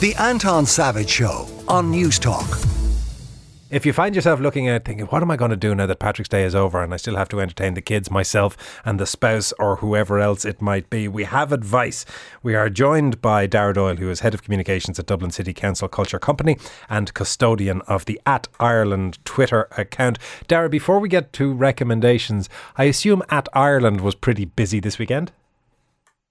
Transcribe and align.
The 0.00 0.14
Anton 0.16 0.66
Savage 0.66 1.08
Show 1.08 1.48
on 1.68 1.90
Newstalk. 1.92 2.68
If 3.70 3.86
you 3.86 3.92
find 3.92 4.14
yourself 4.14 4.40
looking 4.40 4.68
at 4.68 4.84
thinking, 4.84 5.06
what 5.06 5.22
am 5.22 5.30
I 5.30 5.36
going 5.36 5.52
to 5.52 5.56
do 5.56 5.74
now 5.74 5.86
that 5.86 6.00
Patrick's 6.00 6.28
Day 6.28 6.42
is 6.42 6.54
over 6.54 6.82
and 6.82 6.92
I 6.92 6.96
still 6.96 7.16
have 7.16 7.28
to 7.30 7.40
entertain 7.40 7.74
the 7.74 7.80
kids, 7.80 8.10
myself, 8.10 8.56
and 8.84 8.98
the 9.00 9.06
spouse, 9.06 9.52
or 9.58 9.76
whoever 9.76 10.18
else 10.18 10.44
it 10.44 10.60
might 10.60 10.90
be, 10.90 11.06
we 11.06 11.24
have 11.24 11.52
advice. 11.52 12.04
We 12.42 12.56
are 12.56 12.68
joined 12.68 13.22
by 13.22 13.46
Darragh 13.46 13.76
Doyle, 13.76 13.96
who 13.96 14.10
is 14.10 14.20
Head 14.20 14.34
of 14.34 14.42
Communications 14.42 14.98
at 14.98 15.06
Dublin 15.06 15.30
City 15.30 15.54
Council 15.54 15.88
Culture 15.88 16.18
Company 16.18 16.58
and 16.90 17.14
custodian 17.14 17.80
of 17.82 18.04
the 18.04 18.20
At 18.26 18.48
Ireland 18.58 19.24
Twitter 19.24 19.68
account. 19.78 20.18
Darragh, 20.48 20.72
before 20.72 20.98
we 20.98 21.08
get 21.08 21.32
to 21.34 21.52
recommendations, 21.52 22.48
I 22.76 22.84
assume 22.84 23.22
At 23.30 23.48
Ireland 23.54 24.00
was 24.00 24.16
pretty 24.16 24.44
busy 24.44 24.80
this 24.80 24.98
weekend? 24.98 25.32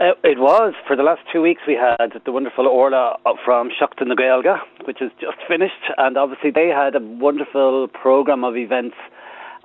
Uh, 0.00 0.14
it 0.22 0.38
was. 0.38 0.74
For 0.86 0.94
the 0.94 1.02
last 1.02 1.22
two 1.32 1.42
weeks, 1.42 1.62
we 1.66 1.74
had 1.74 2.12
the 2.24 2.30
wonderful 2.30 2.68
Orla 2.68 3.18
from 3.44 3.70
Seachtain 3.70 4.06
na 4.06 4.14
Gaeilge, 4.14 4.56
which 4.86 5.02
is 5.02 5.10
just 5.20 5.38
finished, 5.48 5.90
and 5.96 6.16
obviously 6.16 6.52
they 6.52 6.68
had 6.68 6.94
a 6.94 7.00
wonderful 7.00 7.88
program 7.88 8.44
of 8.44 8.56
events 8.56 8.94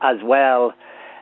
as 0.01 0.17
well 0.23 0.73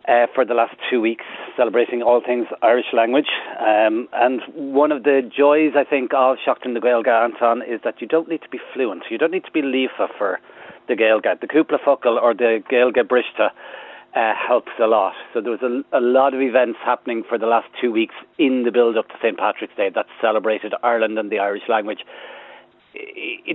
uh, 0.08 0.28
for 0.34 0.46
the 0.46 0.54
last 0.54 0.76
two 0.90 1.02
weeks, 1.02 1.26
celebrating 1.58 2.02
all 2.02 2.22
things 2.26 2.48
Irish 2.62 2.94
language. 2.94 3.28
Um, 3.60 4.08
and 4.14 4.40
one 4.56 4.94
of 4.94 5.04
the 5.04 5.30
joys, 5.30 5.74
I 5.76 5.84
think, 5.84 6.14
of 6.14 6.38
Seachtain 6.48 6.72
na 6.72 6.80
Gaeilge, 6.80 7.10
Anton, 7.10 7.64
is 7.64 7.82
that 7.84 8.00
you 8.00 8.08
don't 8.08 8.30
need 8.30 8.44
to 8.44 8.50
be 8.50 8.60
fluent. 8.74 9.04
You 9.12 9.18
don't 9.18 9.32
need 9.32 9.44
to 9.44 9.52
be 9.52 9.62
Líofa 9.62 10.08
for 10.18 10.40
the 10.88 10.94
Gaeilge, 10.94 11.42
The 11.42 11.48
Cúpla 11.48 11.84
Focal 11.84 12.18
or 12.18 12.34
the 12.34 12.64
Gaeilge 12.72 13.04
Bhriste 13.06 13.50
uh, 14.16 14.34
helps 14.36 14.72
a 14.82 14.88
lot. 14.88 15.14
So 15.34 15.42
there 15.42 15.52
was 15.52 15.62
a, 15.62 15.98
a, 15.98 16.02
lot 16.02 16.34
of 16.34 16.42
events 16.42 16.80
happening 16.84 17.24
for 17.28 17.38
the 17.38 17.46
last 17.46 17.68
two 17.80 17.92
weeks 17.92 18.16
in 18.38 18.64
the 18.64 18.72
build 18.72 18.98
up 18.98 19.08
to 19.10 19.16
St 19.22 19.38
Patrick's 19.38 19.76
Day 19.76 19.90
that 19.94 20.06
celebrated 20.20 20.74
Ireland 20.84 21.18
and 21.18 21.32
the 21.32 21.40
Irish 21.40 21.64
language. 21.70 22.00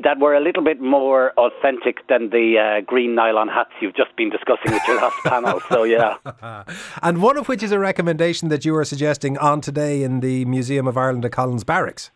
That 0.03 0.19
were 0.19 0.35
a 0.35 0.41
little 0.41 0.65
bit 0.65 0.81
more 0.81 1.33
authentic 1.37 2.09
than 2.09 2.31
the 2.31 2.57
uh, 2.59 2.81
green 2.87 3.15
nylon 3.15 3.49
hats 3.49 3.71
you've 3.83 3.95
just 3.95 4.17
been 4.17 4.31
discussing 4.31 4.73
with 4.73 4.83
your 4.89 4.97
last 4.97 5.17
panel. 5.25 5.61
So, 5.69 5.83
yeah. 5.85 6.17
and 7.03 7.21
one 7.21 7.37
of 7.37 7.47
which 7.47 7.63
is 7.63 7.71
a 7.71 7.79
recommendation 7.79 8.49
that 8.49 8.65
you 8.65 8.73
were 8.73 8.85
suggesting 8.87 9.37
on 9.37 9.61
today 9.61 10.03
in 10.03 10.21
the 10.21 10.47
Museum 10.47 10.87
of 10.87 10.97
Ireland 10.97 11.27
at 11.27 11.33
Collins 11.33 11.65
Barracks. 11.65 12.11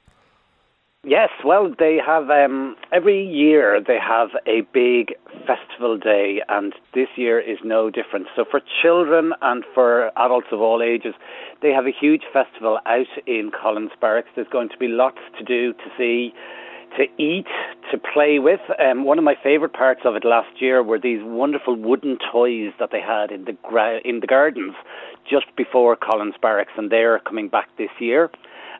Yes, 1.03 1.31
well, 1.47 1.75
they 1.79 1.97
have 2.05 2.29
um, 2.29 2.77
every 2.93 3.27
year 3.27 3.81
they 3.81 3.97
have 3.99 4.29
a 4.47 4.61
big 4.75 5.15
festival 5.47 5.97
day, 5.97 6.43
and 6.51 6.75
this 6.93 7.09
year 7.17 7.41
is 7.41 7.57
no 7.65 7.89
different. 7.89 8.27
So, 8.37 8.45
for 8.45 8.61
children 8.83 9.33
and 9.41 9.65
for 9.75 10.11
adults 10.19 10.49
of 10.53 10.61
all 10.61 10.83
ages, 10.83 11.15
they 11.63 11.71
have 11.71 11.87
a 11.87 11.91
huge 11.99 12.25
festival 12.35 12.81
out 12.85 13.07
in 13.27 13.51
Collins 13.51 13.93
Barracks. 13.99 14.29
There's 14.37 14.47
going 14.53 14.69
to 14.69 14.77
be 14.77 14.89
lots 14.89 15.17
to 15.39 15.43
do, 15.43 15.73
to 15.73 15.89
see, 15.97 16.35
to 16.99 17.05
eat, 17.17 17.47
to 17.91 17.97
play 17.97 18.39
with. 18.39 18.61
Um, 18.79 19.05
one 19.05 19.17
of 19.17 19.25
my 19.25 19.37
favourite 19.43 19.73
parts 19.73 20.03
of 20.05 20.17
it 20.17 20.25
last 20.27 20.61
year 20.61 20.83
were 20.83 20.99
these 20.99 21.23
wonderful 21.23 21.77
wooden 21.77 22.19
toys 22.31 22.73
that 22.79 22.91
they 22.93 23.01
had 23.01 23.31
in 23.31 23.47
the 23.47 23.57
gra- 23.63 24.01
in 24.05 24.21
the 24.21 24.27
gardens 24.27 24.75
just 25.25 25.47
before 25.57 25.97
Collins 25.97 26.35
Barracks, 26.43 26.73
and 26.77 26.93
they're 26.93 27.21
coming 27.21 27.49
back 27.49 27.71
this 27.79 27.89
year. 27.99 28.31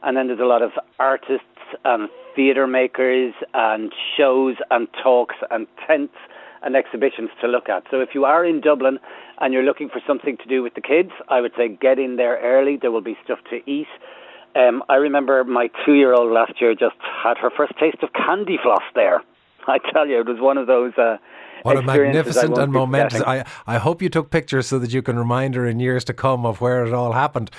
And 0.03 0.17
then 0.17 0.29
there's 0.29 0.41
a 0.41 0.45
lot 0.45 0.63
of 0.63 0.73
artists 0.99 1.45
and 1.85 2.09
theatre 2.35 2.67
makers 2.67 3.35
and 3.55 3.93
shows 4.17 4.57
and 4.71 4.89
talks 5.03 5.37
and 5.51 5.67
tents 5.87 6.15
and 6.63 6.77
exhibitions 6.77 7.31
to 7.41 7.49
look 7.49 7.69
at. 7.69 7.85
So 7.91 8.01
if 8.01 8.11
you 8.15 8.25
are 8.25 8.45
in 8.45 8.61
Dublin 8.61 8.99
and 9.41 9.53
you're 9.53 9.63
looking 9.63 9.89
for 9.89 10.01
something 10.07 10.37
to 10.37 10.49
do 10.49 10.63
with 10.63 10.75
the 10.75 10.81
kids, 10.81 11.11
I 11.29 11.41
would 11.41 11.53
say 11.57 11.69
get 11.69 11.99
in 11.99 12.17
there 12.17 12.39
early. 12.43 12.79
There 12.81 12.91
will 12.91 13.01
be 13.01 13.17
stuff 13.25 13.39
to 13.51 13.59
eat. 13.71 13.89
Um, 14.57 14.83
I 14.89 14.97
remember 14.97 15.45
my 15.45 15.71
two 15.85 15.95
year 15.95 16.13
old 16.13 16.33
last 16.33 16.61
year 16.61 16.75
just 16.75 16.97
had 17.23 17.39
her 17.39 17.51
first 17.57 17.73
taste 17.79 18.03
of 18.03 18.13
candy 18.13 18.59
floss 18.63 18.83
there. 18.95 19.23
I 19.67 19.79
tell 19.93 20.07
you, 20.07 20.21
it 20.21 20.27
was 20.27 20.41
one 20.41 20.59
of 20.59 20.67
those. 20.67 20.93
Uh, 20.97 21.19
what 21.63 21.77
a 21.77 21.83
magnificent 21.83 22.57
and 22.57 22.73
momentous. 22.73 23.21
I, 23.21 23.45
I 23.67 23.79
hope 23.79 24.01
you 24.01 24.09
took 24.09 24.31
pictures 24.31 24.67
so 24.67 24.79
that 24.79 24.93
you 24.93 25.03
can 25.03 25.19
remind 25.19 25.55
her 25.55 25.67
in 25.67 25.79
years 25.79 26.05
to 26.05 26.15
come 26.15 26.47
of 26.47 26.61
where 26.61 26.85
it 26.85 26.95
all 26.95 27.13
happened. 27.13 27.51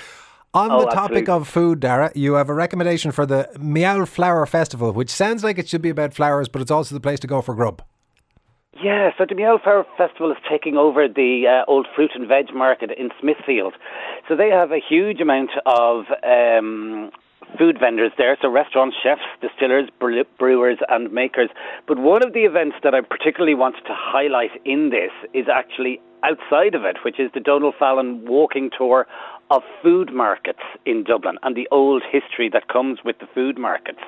On 0.54 0.70
oh, 0.70 0.80
the 0.80 0.90
topic 0.90 1.28
absolutely. 1.28 1.32
of 1.32 1.48
food, 1.48 1.80
Darragh, 1.80 2.12
you 2.14 2.34
have 2.34 2.50
a 2.50 2.54
recommendation 2.54 3.10
for 3.10 3.24
the 3.24 3.48
Meow 3.58 4.04
Flower 4.04 4.44
Festival, 4.44 4.92
which 4.92 5.08
sounds 5.08 5.42
like 5.42 5.56
it 5.56 5.66
should 5.66 5.80
be 5.80 5.88
about 5.88 6.12
flowers, 6.12 6.46
but 6.46 6.60
it's 6.60 6.70
also 6.70 6.94
the 6.94 7.00
place 7.00 7.18
to 7.20 7.26
go 7.26 7.40
for 7.40 7.54
grub. 7.54 7.80
Yeah, 8.84 9.12
so 9.16 9.24
the 9.26 9.34
Meow 9.34 9.58
Flower 9.64 9.86
Festival 9.96 10.30
is 10.30 10.36
taking 10.50 10.76
over 10.76 11.08
the 11.08 11.44
uh, 11.48 11.70
old 11.70 11.86
fruit 11.96 12.10
and 12.14 12.28
veg 12.28 12.54
market 12.54 12.90
in 12.90 13.08
Smithfield. 13.18 13.72
So 14.28 14.36
they 14.36 14.50
have 14.50 14.72
a 14.72 14.78
huge 14.78 15.22
amount 15.22 15.52
of 15.64 16.04
um, 16.22 17.10
food 17.58 17.78
vendors 17.80 18.12
there, 18.18 18.36
so 18.42 18.50
restaurants, 18.50 18.96
chefs, 19.02 19.22
distillers, 19.40 19.88
brewers, 19.98 20.78
and 20.90 21.10
makers. 21.12 21.48
But 21.88 21.98
one 21.98 22.22
of 22.22 22.34
the 22.34 22.40
events 22.40 22.76
that 22.82 22.94
I 22.94 23.00
particularly 23.00 23.54
wanted 23.54 23.84
to 23.86 23.94
highlight 23.96 24.50
in 24.66 24.90
this 24.90 25.12
is 25.32 25.46
actually 25.50 25.98
outside 26.24 26.74
of 26.74 26.84
it, 26.84 26.98
which 27.04 27.18
is 27.18 27.30
the 27.34 27.40
Donald 27.40 27.74
Fallon 27.78 28.24
walking 28.26 28.70
tour 28.76 29.06
of 29.52 29.62
food 29.82 30.10
markets 30.14 30.62
in 30.86 31.04
Dublin 31.04 31.36
and 31.42 31.54
the 31.54 31.68
old 31.70 32.02
history 32.10 32.48
that 32.54 32.68
comes 32.68 33.00
with 33.04 33.18
the 33.18 33.26
food 33.34 33.58
markets. 33.58 33.98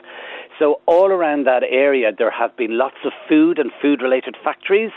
So, 0.58 0.80
all 0.86 1.08
around 1.08 1.44
that 1.46 1.62
area, 1.68 2.12
there 2.16 2.30
have 2.30 2.56
been 2.56 2.78
lots 2.78 2.96
of 3.04 3.12
food 3.28 3.58
and 3.58 3.70
food 3.82 4.00
related 4.00 4.36
factories. 4.42 4.92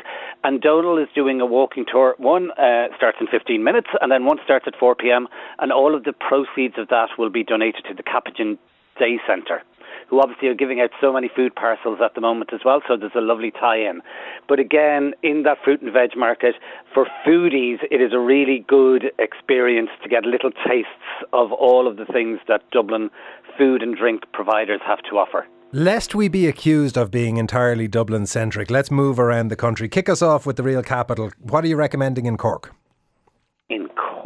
And 0.46 0.62
Donald 0.62 1.00
is 1.00 1.10
doing 1.14 1.42
a 1.42 1.46
walking 1.46 1.84
tour. 1.92 2.16
One 2.18 2.52
uh, 2.52 2.88
starts 2.96 3.18
in 3.20 3.28
15 3.28 3.62
minutes, 3.62 3.90
and 4.00 4.10
then 4.10 4.24
one 4.24 4.38
starts 4.46 4.66
at 4.68 4.76
4 4.80 4.96
pm. 4.96 5.28
And 5.60 5.74
all 5.74 5.94
of 5.94 6.06
the 6.06 6.14
proceeds 6.14 6.76
of 6.78 6.88
that 6.90 7.10
will 7.18 7.30
be 7.30 7.44
donated 7.44 7.84
to 7.90 7.94
the 7.94 8.04
Capuchin 8.04 8.58
Day 8.98 9.20
Centre 9.28 9.64
who 10.10 10.22
obviously 10.22 10.48
are 10.48 10.56
giving 10.56 10.80
out 10.80 10.90
so 11.02 11.12
many 11.12 11.30
food 11.36 11.54
parcels 11.56 12.00
at 12.04 12.16
the 12.16 12.22
moment 12.22 12.52
as 12.54 12.62
well. 12.64 12.82
So 12.88 12.98
there's 12.98 13.12
a 13.16 13.22
lovely 13.22 13.52
tie-in. 13.52 14.02
But 14.48 14.60
again, 14.60 15.14
in 15.24 15.44
that 15.44 15.58
fruit 15.64 15.82
and 15.82 15.92
veg 15.92 16.16
market, 16.16 16.56
for 16.94 17.08
foodies, 17.26 17.80
it 17.92 18.02
is 18.02 18.14
a 18.14 18.20
really 18.20 18.66
good 18.68 19.12
experience 19.20 19.90
to 20.04 20.10
get 20.10 20.24
little 20.24 20.52
tastes 20.52 20.92
of 21.34 21.52
all 21.52 21.88
of 21.88 21.98
the 21.98 22.06
things 22.06 22.40
that 22.48 22.70
Dublin 22.72 23.10
food 23.58 23.82
and 23.82 23.96
drink 23.96 24.24
providers 24.34 24.82
have 24.86 25.00
to 25.10 25.18
offer. 25.18 25.46
Lest 25.74 26.16
we 26.16 26.30
be 26.30 26.48
accused 26.48 26.98
of 26.98 27.12
being 27.12 27.36
entirely 27.36 27.90
Dublin 27.90 28.26
centric, 28.26 28.72
let's 28.72 28.90
move 28.90 29.20
around 29.20 29.50
the 29.50 29.58
country. 29.58 29.90
Kick 29.90 30.08
us 30.08 30.22
off 30.22 30.46
with 30.46 30.56
the 30.56 30.64
real 30.64 30.82
capital. 30.82 31.32
What 31.42 31.66
are 31.66 31.68
you 31.68 31.76
recommending 31.76 32.26
in 32.26 32.38
Cork? 32.38 32.77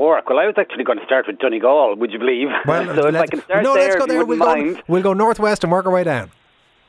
Cork. 0.02 0.28
Well, 0.28 0.40
I 0.40 0.48
was 0.48 0.56
actually 0.58 0.84
going 0.84 0.98
to 0.98 1.06
start 1.06 1.28
with 1.28 1.38
Donegal. 1.38 1.96
Would 1.96 2.12
you 2.12 2.18
believe? 2.18 2.48
Well, 2.66 2.86
so 2.96 3.08
if 3.08 3.16
I 3.16 3.28
can 3.28 3.42
start 3.44 3.64
no, 3.64 3.76
there, 3.76 3.84
let's 3.84 3.98
go 3.98 4.08
there. 4.08 4.26
We'll 4.26 4.40
mind. 4.40 4.78
go, 4.78 4.82
we'll 4.88 5.04
go 5.04 5.14
northwest 5.14 5.64
and 5.64 5.72
work 5.72 5.86
our 5.86 5.92
way 5.92 6.04
down. 6.04 6.32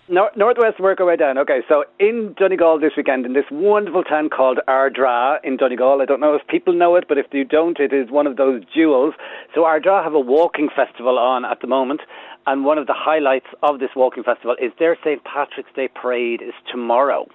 North, 0.08 0.34
northwest 0.34 0.80
work 0.80 0.98
our 0.98 1.04
way 1.04 1.16
down. 1.16 1.36
Okay, 1.36 1.60
so 1.68 1.84
in 2.00 2.34
Donegal 2.38 2.80
this 2.80 2.92
weekend, 2.96 3.26
in 3.26 3.34
this 3.34 3.44
wonderful 3.50 4.02
town 4.02 4.30
called 4.30 4.60
Ardara 4.66 5.40
in 5.44 5.58
Donegal. 5.58 6.00
I 6.00 6.06
don't 6.06 6.20
know 6.20 6.34
if 6.34 6.46
people 6.46 6.72
know 6.72 6.96
it, 6.96 7.04
but 7.06 7.18
if 7.18 7.26
you 7.32 7.44
don't, 7.44 7.78
it 7.78 7.92
is 7.92 8.10
one 8.10 8.26
of 8.26 8.38
those 8.38 8.62
jewels. 8.74 9.12
So 9.54 9.64
Ardara 9.64 10.02
have 10.02 10.14
a 10.14 10.20
walking 10.20 10.70
festival 10.74 11.18
on 11.18 11.44
at 11.44 11.60
the 11.60 11.66
moment, 11.66 12.00
and 12.46 12.64
one 12.64 12.78
of 12.78 12.86
the 12.86 12.94
highlights 12.96 13.48
of 13.62 13.78
this 13.78 13.90
walking 13.94 14.22
festival 14.22 14.56
is 14.58 14.72
their 14.78 14.96
St 15.04 15.22
Patrick's 15.22 15.70
Day 15.76 15.90
parade 15.94 16.40
is 16.40 16.54
tomorrow. 16.72 17.26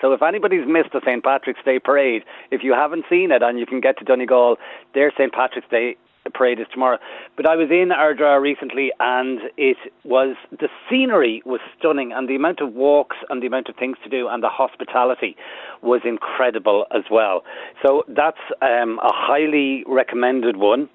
So 0.00 0.12
if 0.12 0.22
anybody's 0.22 0.66
missed 0.66 0.92
the 0.92 1.00
St 1.04 1.22
Patrick's 1.22 1.60
Day 1.64 1.78
parade, 1.78 2.22
if 2.50 2.62
you 2.62 2.72
haven't 2.72 3.04
seen 3.10 3.30
it 3.30 3.42
and 3.42 3.58
you 3.58 3.66
can 3.66 3.80
get 3.80 3.98
to 3.98 4.04
Donegal, 4.04 4.56
their 4.94 5.12
St 5.16 5.32
Patrick's 5.32 5.68
Day 5.68 5.96
parade 6.34 6.60
is 6.60 6.66
tomorrow. 6.72 6.98
But 7.36 7.48
I 7.48 7.56
was 7.56 7.70
in 7.70 7.88
Ardara 7.88 8.40
recently 8.40 8.92
and 9.00 9.40
it 9.56 9.76
was 10.04 10.36
the 10.50 10.68
scenery 10.88 11.42
was 11.44 11.60
stunning 11.78 12.12
and 12.12 12.28
the 12.28 12.36
amount 12.36 12.60
of 12.60 12.74
walks 12.74 13.16
and 13.30 13.42
the 13.42 13.46
amount 13.46 13.68
of 13.68 13.76
things 13.76 13.96
to 14.04 14.10
do 14.10 14.28
and 14.28 14.42
the 14.42 14.48
hospitality 14.48 15.36
was 15.82 16.02
incredible 16.04 16.86
as 16.94 17.04
well. 17.10 17.44
So 17.84 18.04
that's 18.08 18.38
um, 18.62 18.98
a 19.02 19.12
highly 19.12 19.84
recommended 19.86 20.56
one. 20.56 20.88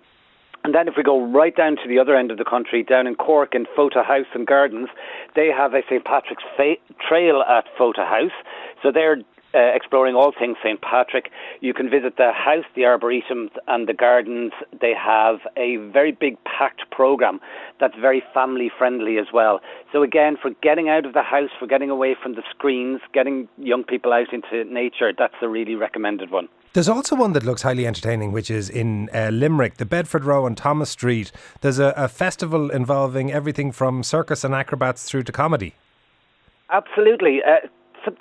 And 0.63 0.73
then 0.73 0.87
if 0.87 0.93
we 0.95 1.03
go 1.03 1.21
right 1.21 1.55
down 1.55 1.75
to 1.75 1.87
the 1.87 1.99
other 1.99 2.15
end 2.15 2.31
of 2.31 2.37
the 2.37 2.45
country, 2.45 2.83
down 2.83 3.05
in 3.05 3.15
Cork 3.15 3.53
in 3.53 3.65
Fota 3.77 4.05
House 4.05 4.27
and 4.33 4.47
Gardens, 4.47 4.87
they 5.35 5.47
have 5.47 5.73
a 5.73 5.81
St 5.89 6.05
Patrick's 6.05 6.43
fa- 6.55 6.75
Trail 7.05 7.43
at 7.47 7.65
Fota 7.77 8.07
House. 8.07 8.31
So 8.81 8.91
they're 8.91 9.17
uh, 9.53 9.59
exploring 9.73 10.15
all 10.15 10.31
things 10.37 10.57
St. 10.63 10.81
Patrick. 10.81 11.31
You 11.61 11.73
can 11.73 11.89
visit 11.89 12.17
the 12.17 12.31
house, 12.33 12.65
the 12.75 12.85
arboretum, 12.85 13.49
and 13.67 13.87
the 13.87 13.93
gardens. 13.93 14.51
They 14.79 14.93
have 14.93 15.39
a 15.57 15.77
very 15.77 16.11
big 16.11 16.37
packed 16.43 16.89
program 16.91 17.39
that's 17.79 17.95
very 17.99 18.23
family 18.33 18.71
friendly 18.77 19.17
as 19.17 19.27
well. 19.33 19.59
So, 19.91 20.03
again, 20.03 20.37
for 20.41 20.51
getting 20.61 20.89
out 20.89 21.05
of 21.05 21.13
the 21.13 21.21
house, 21.21 21.51
for 21.59 21.67
getting 21.67 21.89
away 21.89 22.15
from 22.21 22.35
the 22.35 22.43
screens, 22.49 23.01
getting 23.13 23.47
young 23.57 23.83
people 23.83 24.13
out 24.13 24.33
into 24.33 24.63
nature, 24.65 25.11
that's 25.17 25.35
a 25.41 25.47
really 25.47 25.75
recommended 25.75 26.31
one. 26.31 26.47
There's 26.73 26.89
also 26.89 27.15
one 27.15 27.33
that 27.33 27.43
looks 27.43 27.61
highly 27.61 27.85
entertaining, 27.85 28.31
which 28.31 28.49
is 28.49 28.67
in 28.67 29.07
uh, 29.13 29.29
Limerick, 29.31 29.77
the 29.77 29.85
Bedford 29.85 30.25
Row 30.25 30.47
and 30.47 30.57
Thomas 30.57 30.89
Street. 30.89 31.31
There's 31.61 31.77
a, 31.77 31.93
a 31.95 32.07
festival 32.07 32.71
involving 32.71 33.31
everything 33.31 33.71
from 33.71 34.01
circus 34.01 34.43
and 34.43 34.55
acrobats 34.55 35.03
through 35.03 35.23
to 35.23 35.31
comedy. 35.31 35.75
Absolutely. 36.71 37.43
Uh, 37.43 37.67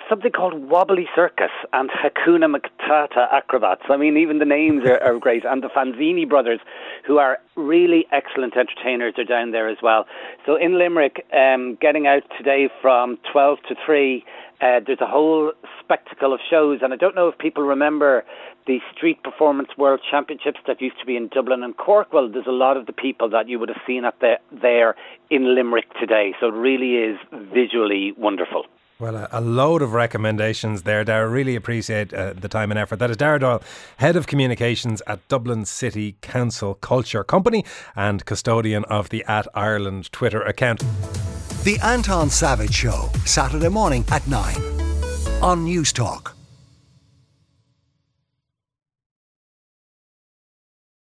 something 0.09 0.31
called 0.31 0.53
Wobbly 0.69 1.07
Circus 1.15 1.51
and 1.73 1.89
Hakuna 1.89 2.53
Matata 2.53 3.31
Acrobats. 3.31 3.83
I 3.89 3.97
mean, 3.97 4.17
even 4.17 4.39
the 4.39 4.45
names 4.45 4.83
are, 4.85 5.01
are 5.01 5.19
great. 5.19 5.45
And 5.45 5.63
the 5.63 5.69
Fanzini 5.69 6.27
brothers, 6.27 6.59
who 7.05 7.17
are 7.17 7.39
really 7.55 8.05
excellent 8.11 8.55
entertainers, 8.57 9.13
are 9.17 9.23
down 9.23 9.51
there 9.51 9.69
as 9.69 9.77
well. 9.81 10.05
So 10.45 10.55
in 10.55 10.77
Limerick, 10.77 11.25
um, 11.33 11.77
getting 11.81 12.07
out 12.07 12.23
today 12.37 12.69
from 12.81 13.17
12 13.31 13.59
to 13.69 13.75
3, 13.85 14.23
uh, 14.61 14.79
there's 14.85 15.01
a 15.01 15.07
whole 15.07 15.51
spectacle 15.79 16.33
of 16.33 16.39
shows, 16.49 16.79
and 16.81 16.93
I 16.93 16.95
don't 16.95 17.15
know 17.15 17.27
if 17.27 17.37
people 17.37 17.63
remember 17.63 18.23
the 18.65 18.79
Street 18.95 19.21
Performance 19.23 19.69
World 19.77 19.99
Championships 20.09 20.59
that 20.67 20.81
used 20.81 20.97
to 20.99 21.05
be 21.05 21.17
in 21.17 21.27
Dublin 21.27 21.63
and 21.63 21.75
Cork. 21.75 22.13
Well, 22.13 22.29
there's 22.29 22.47
a 22.47 22.51
lot 22.51 22.77
of 22.77 22.85
the 22.85 22.93
people 22.93 23.29
that 23.29 23.49
you 23.49 23.59
would 23.59 23.67
have 23.67 23.81
seen 23.85 24.03
the, 24.03 24.35
there 24.61 24.95
in 25.29 25.53
Limerick 25.53 25.93
today, 25.99 26.33
so 26.39 26.47
it 26.47 26.53
really 26.53 26.95
is 26.95 27.17
visually 27.51 28.13
wonderful. 28.17 28.65
Well, 29.03 29.17
a, 29.17 29.27
a, 29.33 29.41
load 29.41 29.81
of 29.81 29.91
recommendations 29.91 30.83
there, 30.83 31.03
Darragh. 31.03 31.29
Really 31.29 31.57
appreciate 31.57 32.13
uh, 32.13 32.31
the 32.31 32.47
time 32.47 32.71
and 32.71 32.79
effort. 32.79 32.99
That 32.99 33.11
is 33.11 33.17
Darragh 33.17 33.41
Doyle, 33.41 33.61
Head 33.97 34.15
of 34.15 34.27
Communications 34.27 35.01
at 35.05 35.27
Dublin 35.27 35.65
City 35.65 36.15
Council 36.21 36.75
Culture 36.75 37.21
Company 37.21 37.65
and 37.97 38.23
custodian 38.23 38.85
of 38.85 39.09
the 39.09 39.25
At 39.27 39.45
Ireland 39.53 40.09
Twitter 40.13 40.41
account. 40.41 40.85
The 41.65 41.77
Anton 41.83 42.29
Savage 42.29 42.73
Show, 42.73 43.09
Saturday 43.25 43.67
morning 43.67 44.05
at 44.09 44.25
9 44.25 44.55
on 45.41 45.65
Newstalk. 45.65 46.31